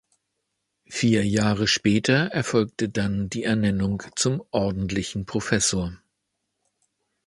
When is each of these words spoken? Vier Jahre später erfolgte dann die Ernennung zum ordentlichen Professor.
Vier 0.89 1.23
Jahre 1.27 1.67
später 1.67 2.29
erfolgte 2.31 2.89
dann 2.89 3.29
die 3.29 3.43
Ernennung 3.43 4.01
zum 4.15 4.41
ordentlichen 4.49 5.27
Professor. 5.27 5.95